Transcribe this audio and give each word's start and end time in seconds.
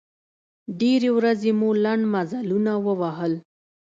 ډېرې 0.79 1.09
ورځې 1.17 1.51
مو 1.59 1.69
لنډ 1.83 2.03
مزلونه 2.13 2.71
ووهل. 2.85 3.33